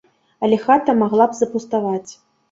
[0.45, 2.11] Але хата магла б запуставаць.